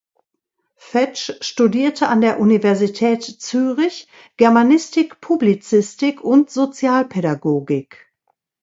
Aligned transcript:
Vetsch 0.77 1.31
studierte 1.41 2.07
an 2.07 2.21
der 2.21 2.39
Universität 2.39 3.23
Zürich 3.23 4.07
Germanistik, 4.35 5.21
Publizistik 5.21 6.21
und 6.21 6.49
Sozialpädagogik. 6.49 8.11